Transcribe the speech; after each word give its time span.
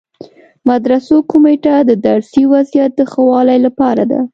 مدرسو 0.69 1.15
کمیټه 1.31 1.75
د 1.89 1.91
درسي 2.07 2.43
وضعیت 2.53 2.91
د 2.95 3.01
ښه 3.11 3.21
والي 3.31 3.57
لپاره 3.65 4.03
ده. 4.11 4.19